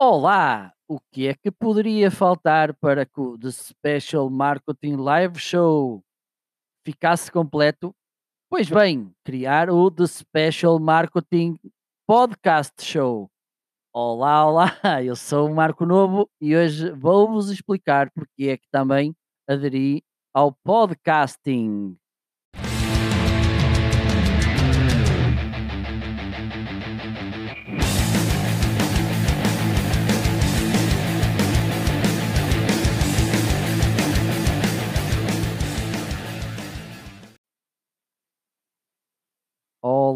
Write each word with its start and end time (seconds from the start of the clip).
Olá! 0.00 0.72
O 0.86 1.00
que 1.10 1.26
é 1.26 1.34
que 1.34 1.50
poderia 1.50 2.08
faltar 2.08 2.72
para 2.72 3.04
que 3.04 3.20
o 3.20 3.36
The 3.36 3.50
Special 3.50 4.30
Marketing 4.30 4.94
Live 4.94 5.40
Show 5.40 6.04
ficasse 6.86 7.32
completo? 7.32 7.92
Pois 8.48 8.70
bem, 8.70 9.12
criar 9.24 9.68
o 9.68 9.90
The 9.90 10.06
Special 10.06 10.78
Marketing 10.78 11.58
Podcast 12.06 12.80
Show. 12.80 13.28
Olá, 13.92 14.46
olá! 14.46 14.66
Eu 15.04 15.16
sou 15.16 15.50
o 15.50 15.54
Marco 15.54 15.84
Novo 15.84 16.30
e 16.40 16.54
hoje 16.54 16.92
vou-vos 16.92 17.50
explicar 17.50 18.08
porque 18.12 18.50
é 18.50 18.56
que 18.56 18.68
também 18.70 19.16
aderi 19.48 20.04
ao 20.32 20.52
podcasting. 20.62 21.98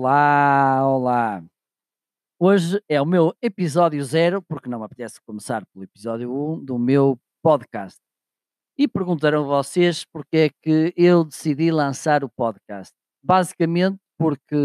Olá, 0.05 0.85
olá! 0.85 1.45
Hoje 2.37 2.83
é 2.89 3.01
o 3.01 3.07
meu 3.07 3.37
episódio 3.41 4.03
zero, 4.03 4.43
porque 4.43 4.69
não 4.69 4.81
me 4.81 4.85
apetece 4.85 5.21
começar 5.25 5.65
pelo 5.67 5.85
episódio 5.85 6.29
1 6.29 6.65
do 6.65 6.77
meu 6.77 7.17
podcast. 7.41 8.01
E 8.77 8.89
perguntaram 8.89 9.47
vocês 9.47 10.05
porque 10.05 10.37
é 10.37 10.49
que 10.49 10.93
eu 10.97 11.23
decidi 11.23 11.71
lançar 11.71 12.25
o 12.25 12.29
podcast. 12.29 12.93
Basicamente 13.23 13.97
porque 14.19 14.57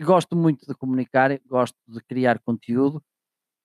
gosto 0.00 0.34
muito 0.34 0.66
de 0.66 0.74
comunicar, 0.74 1.38
gosto 1.40 1.76
de 1.86 2.00
criar 2.04 2.38
conteúdo, 2.38 3.02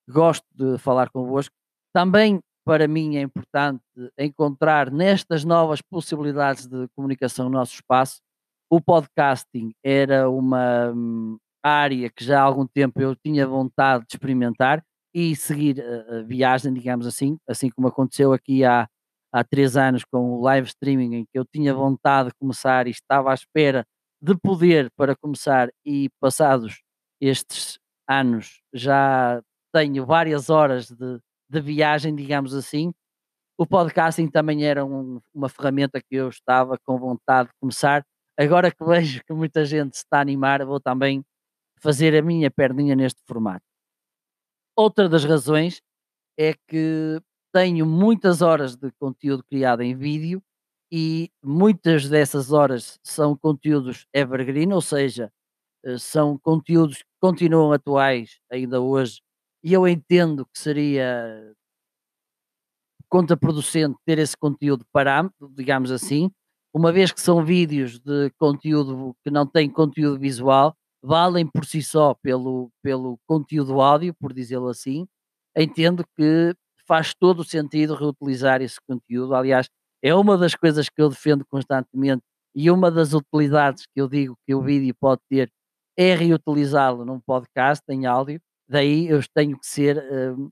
gosto 0.10 0.46
de 0.54 0.78
falar 0.80 1.10
convosco. 1.12 1.56
Também 1.94 2.42
para 2.66 2.90
mim 2.90 3.16
é 3.16 3.22
importante 3.22 3.82
encontrar 4.20 4.92
nestas 4.92 5.46
novas 5.46 5.82
possibilidades 5.82 6.68
de 6.68 6.90
comunicação 6.94 7.46
no 7.46 7.52
nosso 7.52 7.76
espaço 7.76 8.20
o 8.70 8.82
podcasting 8.82 9.74
era 9.84 10.30
uma 10.30 10.92
hum, 10.92 11.38
área 11.64 12.10
que 12.10 12.24
já 12.24 12.40
há 12.42 12.44
algum 12.44 12.68
tempo 12.68 13.02
eu 13.02 13.16
tinha 13.16 13.48
vontade 13.48 14.06
de 14.08 14.16
experimentar 14.16 14.84
e 15.14 15.36
seguir 15.36 15.82
a, 15.82 16.20
a 16.20 16.24
viagem, 16.24 16.74
digamos 16.74 17.08
assim, 17.08 17.38
assim 17.48 17.70
como 17.70 17.88
aconteceu 17.88 18.34
aqui 18.34 18.64
há, 18.64 18.88
há 19.34 19.44
três 19.44 19.78
anos 19.78 20.04
com 20.04 20.34
o 20.34 20.42
live 20.42 20.68
streaming, 20.68 21.16
em 21.16 21.26
que 21.26 21.40
eu 21.40 21.46
tinha 21.46 21.74
vontade 21.74 22.30
de 22.30 22.36
começar 22.36 22.88
e 22.88 22.92
estava 22.92 23.32
à 23.32 23.34
espera 23.34 23.86
de 24.22 24.36
poder 24.38 24.92
para 24.98 25.16
começar, 25.16 25.70
e 25.86 26.10
passados 26.20 26.82
estes 27.22 27.80
anos 28.10 28.62
já 28.74 29.42
tenho 29.74 30.06
várias 30.06 30.50
horas 30.50 30.90
de, 30.90 31.20
de 31.50 31.62
viagem, 31.62 32.16
digamos 32.16 32.54
assim. 32.54 32.94
O 33.58 33.66
podcasting 33.66 34.28
também 34.28 34.66
era 34.66 34.86
um, 34.86 35.22
uma 35.34 35.50
ferramenta 35.50 36.02
que 36.02 36.16
eu 36.16 36.30
estava 36.30 36.78
com 36.86 36.98
vontade 36.98 37.50
de 37.50 37.56
começar 37.60 38.04
agora 38.38 38.72
que 38.72 38.84
vejo 38.84 39.24
que 39.26 39.34
muita 39.34 39.66
gente 39.66 39.96
se 39.98 40.04
está 40.04 40.18
a 40.20 40.22
animar, 40.22 40.66
vou 40.66 40.80
também 40.80 41.24
fazer 41.80 42.16
a 42.16 42.22
minha 42.22 42.50
perninha 42.52 42.96
neste 42.96 43.22
formato. 43.26 43.66
Outra 44.76 45.08
das 45.08 45.24
razões 45.24 45.82
é 46.38 46.54
que 46.68 47.22
tenho 47.54 47.86
muitas 47.86 48.42
horas 48.42 48.76
de 48.76 48.92
conteúdo 49.00 49.44
criado 49.44 49.82
em 49.82 49.96
vídeo 49.96 50.44
e 50.92 51.32
muitas 51.44 52.10
dessas 52.10 52.52
horas 52.52 53.00
são 53.04 53.38
conteúdos 53.38 54.06
evergreen, 54.14 54.74
ou 54.74 54.82
seja, 54.82 55.32
eh, 55.86 55.98
são 55.98 56.38
conteúdos 56.38 56.98
que 57.00 57.10
continuam 57.22 57.72
atuais 57.72 58.40
ainda 58.52 58.82
hoje 58.82 59.22
e 59.64 59.74
eu 59.74 59.88
entendo 59.88 60.46
que 60.46 60.60
seria 60.60 61.56
contraproducente 63.10 63.98
ter 64.06 64.20
esse 64.20 64.38
conteúdo 64.38 64.86
parâmetro, 64.92 65.50
digamos 65.50 65.90
assim, 65.92 66.30
uma 66.76 66.92
vez 66.92 67.10
que 67.14 67.22
são 67.22 67.42
vídeos 67.42 68.00
de 68.00 68.30
conteúdo 68.38 69.16
que 69.24 69.32
não 69.32 69.48
tem 69.48 69.70
conteúdo 69.70 70.20
visual, 70.20 70.76
valem 71.02 71.48
por 71.48 71.64
si 71.66 71.82
só 71.82 72.14
pelo, 72.16 72.70
pelo 72.84 73.18
conteúdo 73.26 73.80
áudio, 73.80 74.14
por 74.20 74.34
dizê-lo 74.34 74.68
assim, 74.68 75.08
entendo 75.56 76.04
que 76.18 76.54
faz 76.86 77.14
todo 77.16 77.40
o 77.40 77.44
sentido 77.46 77.96
reutilizar 77.96 78.62
esse 78.62 78.76
conteúdo. 78.86 79.34
Aliás, 79.34 79.70
é 80.04 80.14
uma 80.14 80.38
das 80.38 80.54
coisas 80.54 80.90
que 80.90 81.02
eu 81.02 81.08
defendo 81.08 81.46
constantemente 81.50 82.24
e 82.54 82.70
uma 82.70 82.92
das 82.92 83.14
utilidades 83.14 83.86
que 83.86 84.02
eu 84.02 84.10
digo 84.10 84.38
que 84.46 84.54
o 84.54 84.62
vídeo 84.62 84.94
pode 85.00 85.22
ter 85.30 85.50
é 85.98 86.14
reutilizá-lo 86.14 87.06
num 87.06 87.22
podcast 87.22 87.82
em 87.88 88.06
áudio. 88.06 88.42
Daí 88.68 89.08
eu 89.08 89.22
tenho 89.34 89.58
que 89.58 89.66
ser 89.66 89.98
um, 90.12 90.50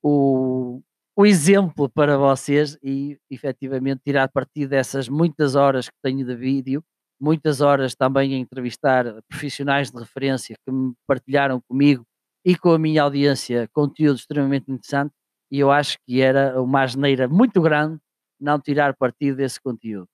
o, 0.00 0.79
o 1.20 1.26
exemplo 1.26 1.86
para 1.86 2.16
vocês 2.16 2.78
e 2.82 3.18
efetivamente 3.30 4.00
tirar 4.02 4.26
partido 4.30 4.70
dessas 4.70 5.06
muitas 5.06 5.54
horas 5.54 5.86
que 5.86 5.94
tenho 6.02 6.24
de 6.24 6.34
vídeo, 6.34 6.82
muitas 7.20 7.60
horas 7.60 7.94
também 7.94 8.34
a 8.34 8.38
entrevistar 8.38 9.04
profissionais 9.28 9.90
de 9.90 9.98
referência 9.98 10.56
que 10.64 10.72
me 10.72 10.94
partilharam 11.06 11.60
comigo 11.68 12.06
e 12.42 12.56
com 12.56 12.72
a 12.72 12.78
minha 12.78 13.02
audiência 13.02 13.68
conteúdo 13.70 14.16
extremamente 14.16 14.72
interessante 14.72 15.12
e 15.50 15.58
eu 15.58 15.70
acho 15.70 15.98
que 16.06 16.22
era 16.22 16.58
uma 16.58 16.84
asneira 16.84 17.28
muito 17.28 17.60
grande 17.60 18.00
não 18.40 18.58
tirar 18.58 18.96
partido 18.96 19.36
desse 19.36 19.60
conteúdo. 19.60 20.08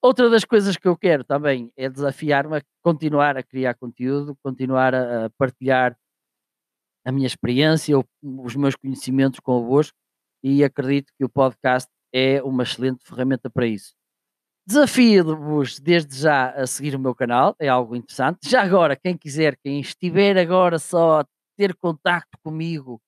Outra 0.00 0.30
das 0.30 0.46
coisas 0.46 0.78
que 0.78 0.88
eu 0.88 0.96
quero 0.96 1.24
também 1.24 1.70
é 1.76 1.90
desafiar-me 1.90 2.56
a 2.56 2.62
continuar 2.82 3.36
a 3.36 3.42
criar 3.42 3.74
conteúdo, 3.74 4.34
continuar 4.42 4.94
a, 4.94 5.26
a 5.26 5.30
partilhar 5.36 5.94
a 7.04 7.12
minha 7.12 7.26
experiência, 7.26 7.96
os 8.22 8.56
meus 8.56 8.74
conhecimentos 8.76 9.40
convosco 9.40 9.96
e 10.42 10.62
acredito 10.62 11.12
que 11.16 11.24
o 11.24 11.28
podcast 11.28 11.90
é 12.12 12.42
uma 12.42 12.62
excelente 12.62 13.04
ferramenta 13.04 13.50
para 13.50 13.66
isso. 13.66 13.92
Desafio-vos 14.66 15.80
desde 15.80 16.14
já 16.18 16.50
a 16.50 16.66
seguir 16.66 16.94
o 16.94 16.98
meu 16.98 17.14
canal, 17.14 17.56
é 17.58 17.68
algo 17.68 17.96
interessante. 17.96 18.48
Já 18.48 18.62
agora, 18.62 18.94
quem 18.94 19.16
quiser, 19.16 19.56
quem 19.64 19.80
estiver 19.80 20.36
agora 20.36 20.78
só 20.78 21.20
a 21.20 21.26
ter 21.56 21.74
contacto 21.74 22.38
comigo, 22.44 23.00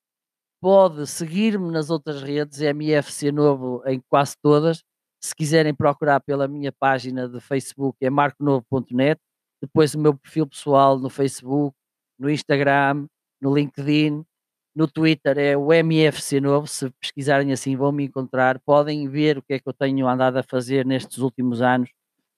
pode 0.61 1.07
seguir-me 1.07 1.71
nas 1.71 1.91
outras 1.91 2.23
redes, 2.23 2.61
MFC 2.61 3.31
Novo 3.31 3.83
em 3.87 4.01
quase 4.09 4.37
todas. 4.43 4.83
Se 5.23 5.35
quiserem 5.35 5.75
procurar 5.75 6.21
pela 6.21 6.49
minha 6.49 6.73
página 6.73 7.29
de 7.29 7.41
Facebook, 7.41 7.99
é 8.01 8.09
marconovo.net. 8.09 9.21
Depois 9.63 9.95
o 9.95 9.99
meu 9.99 10.17
perfil 10.17 10.47
pessoal 10.47 10.99
no 10.99 11.11
Facebook, 11.11 11.77
no 12.19 12.31
Instagram, 12.31 13.07
no 13.41 13.55
LinkedIn, 13.55 14.25
no 14.75 14.87
Twitter 14.87 15.39
é 15.39 15.57
o 15.57 15.73
MFC 15.73 16.41
Novo, 16.41 16.67
se 16.67 16.91
pesquisarem 17.01 17.53
assim 17.53 17.77
vão 17.77 17.91
me 17.93 18.05
encontrar, 18.05 18.61
podem 18.61 19.09
ver 19.09 19.39
o 19.39 19.43
que 19.43 19.55
é 19.55 19.59
que 19.59 19.69
eu 19.69 19.73
tenho 19.73 20.09
andado 20.09 20.37
a 20.37 20.43
fazer 20.43 20.87
nestes 20.87 21.19
últimos 21.19 21.61
anos 21.61 21.91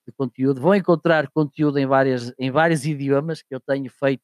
de 0.07 0.11
conteúdo, 0.13 0.59
vão 0.59 0.75
encontrar 0.75 1.29
conteúdo 1.31 1.77
em, 1.79 1.85
várias, 1.85 2.33
em 2.37 2.51
vários 2.51 2.85
idiomas 2.85 3.41
que 3.41 3.53
eu 3.55 3.59
tenho 3.59 3.89
feito, 3.89 4.21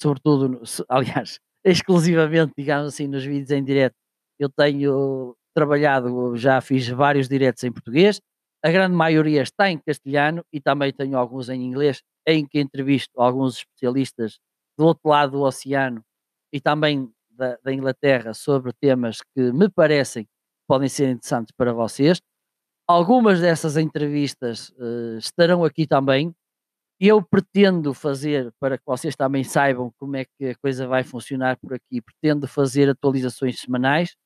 sobretudo, 0.00 0.60
aliás, 0.88 1.38
exclusivamente, 1.64 2.52
digamos 2.56 2.88
assim, 2.94 3.06
nos 3.08 3.24
vídeos 3.24 3.50
em 3.50 3.64
direto, 3.64 3.94
eu 4.38 4.48
tenho 4.50 5.36
trabalhado, 5.54 6.36
já 6.36 6.60
fiz 6.60 6.88
vários 6.88 7.28
diretos 7.28 7.62
em 7.64 7.72
português, 7.72 8.20
a 8.64 8.70
grande 8.70 8.94
maioria 8.94 9.42
está 9.42 9.70
em 9.70 9.78
castelhano 9.78 10.44
e 10.52 10.60
também 10.60 10.92
tenho 10.92 11.16
alguns 11.16 11.48
em 11.48 11.62
inglês, 11.62 12.02
em 12.26 12.46
que 12.46 12.60
entrevisto 12.60 13.20
alguns 13.20 13.58
especialistas 13.58 14.38
do 14.82 14.86
outro 14.86 15.08
lado 15.08 15.32
do 15.32 15.42
oceano 15.42 16.04
e 16.52 16.60
também 16.60 17.08
da, 17.30 17.56
da 17.62 17.72
Inglaterra 17.72 18.34
sobre 18.34 18.72
temas 18.72 19.20
que 19.34 19.52
me 19.52 19.68
parecem 19.68 20.26
podem 20.66 20.88
ser 20.88 21.10
interessantes 21.10 21.52
para 21.56 21.72
vocês. 21.72 22.20
Algumas 22.88 23.40
dessas 23.40 23.76
entrevistas 23.76 24.70
uh, 24.70 25.18
estarão 25.18 25.64
aqui 25.64 25.86
também. 25.86 26.34
Eu 27.00 27.22
pretendo 27.22 27.94
fazer, 27.94 28.52
para 28.60 28.76
que 28.76 28.84
vocês 28.86 29.14
também 29.14 29.44
saibam 29.44 29.92
como 29.98 30.16
é 30.16 30.24
que 30.24 30.46
a 30.46 30.54
coisa 30.56 30.86
vai 30.86 31.04
funcionar 31.04 31.56
por 31.58 31.74
aqui, 31.74 32.00
pretendo 32.00 32.48
fazer 32.48 32.88
atualizações 32.88 33.60
semanais 33.60 34.16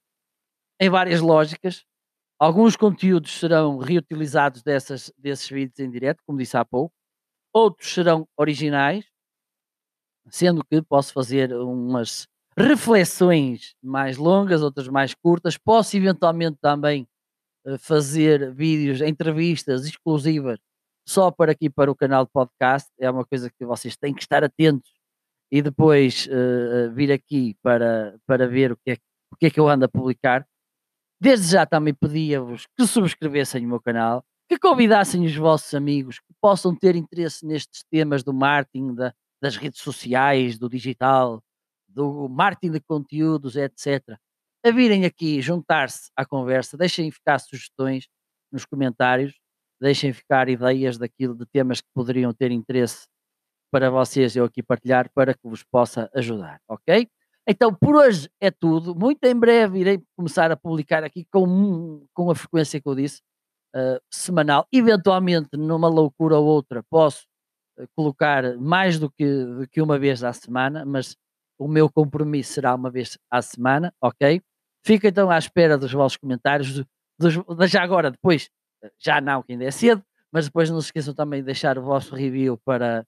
em 0.80 0.88
várias 0.88 1.20
lógicas. 1.20 1.84
Alguns 2.38 2.76
conteúdos 2.76 3.32
serão 3.38 3.78
reutilizados 3.78 4.62
dessas, 4.62 5.12
desses 5.18 5.48
vídeos 5.48 5.78
em 5.80 5.90
direto, 5.90 6.22
como 6.26 6.38
disse 6.38 6.56
há 6.56 6.64
pouco. 6.64 6.94
Outros 7.52 7.88
serão 7.92 8.28
originais, 8.36 9.06
sendo 10.28 10.64
que 10.64 10.82
posso 10.82 11.12
fazer 11.12 11.52
umas 11.52 12.26
reflexões 12.56 13.74
mais 13.82 14.16
longas, 14.16 14.62
outras 14.62 14.88
mais 14.88 15.14
curtas. 15.14 15.58
Posso 15.58 15.96
eventualmente 15.96 16.58
também 16.60 17.06
uh, 17.66 17.78
fazer 17.78 18.52
vídeos, 18.52 19.00
entrevistas 19.00 19.84
exclusivas 19.84 20.58
só 21.06 21.30
para 21.30 21.52
aqui 21.52 21.70
para 21.70 21.90
o 21.90 21.94
canal 21.94 22.24
de 22.24 22.32
podcast. 22.32 22.90
É 22.98 23.10
uma 23.10 23.24
coisa 23.24 23.50
que 23.50 23.64
vocês 23.64 23.96
têm 23.96 24.14
que 24.14 24.22
estar 24.22 24.42
atentos 24.42 24.90
e 25.50 25.62
depois 25.62 26.26
uh, 26.26 26.92
vir 26.92 27.12
aqui 27.12 27.56
para, 27.62 28.18
para 28.26 28.48
ver 28.48 28.72
o 28.72 28.76
que, 28.76 28.92
é, 28.92 28.96
o 29.32 29.36
que 29.36 29.46
é 29.46 29.50
que 29.50 29.60
eu 29.60 29.68
ando 29.68 29.84
a 29.84 29.88
publicar. 29.88 30.46
Desde 31.20 31.52
já 31.52 31.64
também 31.64 31.94
pedia-vos 31.94 32.66
que 32.76 32.86
subscrevessem 32.86 33.64
o 33.64 33.68
meu 33.68 33.80
canal, 33.80 34.24
que 34.48 34.58
convidassem 34.58 35.24
os 35.24 35.34
vossos 35.34 35.72
amigos 35.74 36.18
que 36.18 36.34
possam 36.40 36.74
ter 36.74 36.94
interesse 36.94 37.46
nestes 37.46 37.84
temas 37.90 38.22
do 38.22 38.34
marketing, 38.34 38.94
da, 38.94 39.14
das 39.40 39.56
redes 39.56 39.80
sociais, 39.80 40.58
do 40.58 40.68
digital, 40.68 41.42
do 41.88 42.28
marketing 42.28 42.72
de 42.72 42.80
conteúdos, 42.80 43.56
etc., 43.56 44.16
a 44.64 44.70
virem 44.70 45.04
aqui 45.04 45.40
juntar-se 45.40 46.10
à 46.16 46.26
conversa, 46.26 46.76
deixem 46.76 47.10
ficar 47.10 47.38
sugestões 47.38 48.08
nos 48.50 48.64
comentários, 48.64 49.38
deixem 49.80 50.12
ficar 50.12 50.48
ideias 50.48 50.98
daquilo 50.98 51.36
de 51.36 51.46
temas 51.46 51.80
que 51.80 51.88
poderiam 51.94 52.32
ter 52.32 52.50
interesse 52.50 53.06
para 53.70 53.90
vocês 53.90 54.34
eu 54.34 54.44
aqui 54.44 54.62
partilhar 54.62 55.10
para 55.14 55.34
que 55.34 55.48
vos 55.48 55.62
possa 55.62 56.10
ajudar, 56.14 56.60
ok? 56.68 57.08
Então 57.46 57.72
por 57.72 57.94
hoje 57.94 58.28
é 58.40 58.50
tudo. 58.50 58.94
Muito 58.94 59.22
em 59.24 59.34
breve 59.34 59.80
irei 59.80 60.02
começar 60.16 60.50
a 60.50 60.56
publicar 60.56 61.04
aqui 61.04 61.24
com, 61.30 62.04
com 62.12 62.30
a 62.30 62.34
frequência 62.34 62.80
que 62.80 62.88
eu 62.88 62.94
disse, 62.94 63.20
uh, 63.74 64.00
semanal. 64.10 64.66
Eventualmente, 64.72 65.50
numa 65.56 65.88
loucura 65.88 66.38
ou 66.38 66.46
outra, 66.46 66.82
posso 66.90 67.24
colocar 67.94 68.56
mais 68.58 68.98
do 68.98 69.10
que, 69.10 69.24
do 69.24 69.68
que 69.68 69.80
uma 69.80 69.98
vez 69.98 70.22
à 70.24 70.32
semana, 70.32 70.84
mas 70.84 71.16
o 71.58 71.68
meu 71.68 71.90
compromisso 71.90 72.54
será 72.54 72.74
uma 72.74 72.90
vez 72.90 73.18
à 73.30 73.40
semana, 73.42 73.92
ok? 74.00 74.40
Fico 74.84 75.06
então 75.06 75.30
à 75.30 75.38
espera 75.38 75.76
dos 75.76 75.92
vossos 75.92 76.16
comentários, 76.16 76.84
dos, 77.18 77.34
já 77.70 77.82
agora, 77.82 78.10
depois, 78.10 78.48
já 78.98 79.20
não, 79.20 79.42
que 79.42 79.52
ainda 79.52 79.64
é 79.64 79.70
cedo, 79.70 80.02
mas 80.32 80.46
depois 80.46 80.70
não 80.70 80.80
se 80.80 80.88
esqueçam 80.88 81.14
também 81.14 81.40
de 81.40 81.46
deixar 81.46 81.78
o 81.78 81.82
vosso 81.82 82.14
review 82.14 82.58
para 82.64 83.06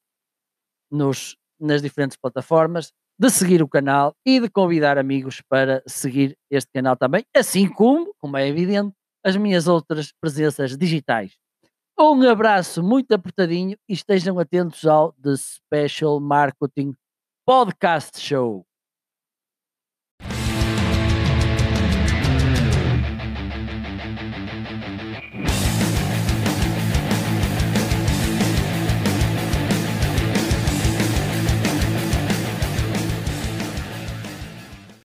nos, 0.90 1.36
nas 1.60 1.82
diferentes 1.82 2.16
plataformas, 2.16 2.92
de 3.18 3.30
seguir 3.30 3.62
o 3.62 3.68
canal 3.68 4.14
e 4.24 4.40
de 4.40 4.48
convidar 4.48 4.96
amigos 4.96 5.42
para 5.48 5.82
seguir 5.86 6.36
este 6.50 6.70
canal 6.72 6.96
também, 6.96 7.24
assim 7.36 7.68
como, 7.68 8.14
como 8.18 8.36
é 8.36 8.48
evidente, 8.48 8.94
as 9.24 9.36
minhas 9.36 9.66
outras 9.66 10.12
presenças 10.20 10.76
digitais. 10.76 11.36
Um 12.00 12.22
abraço 12.30 12.80
muito 12.80 13.12
apertadinho 13.12 13.76
e 13.88 13.92
estejam 13.92 14.38
atentos 14.38 14.86
ao 14.86 15.12
The 15.14 15.34
Special 15.36 16.20
Marketing 16.20 16.94
Podcast 17.44 18.20
Show. 18.20 18.67